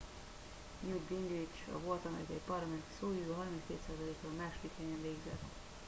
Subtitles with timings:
[0.83, 5.43] newt gingrich a volt amerikai parlamenti szóvivő 32%-kal a második helyen végzett